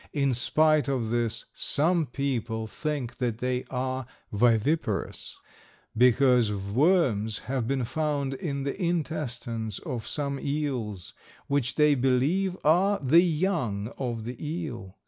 In 0.13 0.33
spite 0.33 0.87
of 0.87 1.11
this 1.11 1.45
some 1.53 2.07
people 2.07 2.65
think 2.65 3.17
that 3.17 3.37
they 3.37 3.65
are 3.69 4.07
viviparous, 4.31 5.35
because 5.95 6.51
worms 6.51 7.37
have 7.45 7.67
been 7.67 7.83
found 7.83 8.33
in 8.33 8.63
the 8.63 8.75
intestines 8.81 9.77
of 9.77 10.07
some 10.07 10.39
eels, 10.41 11.13
which 11.45 11.75
they 11.75 11.93
believe 11.93 12.57
are 12.63 12.97
the 12.97 13.21
young 13.21 13.89
of 13.99 14.23
the 14.23 14.43
eel. 14.43 14.97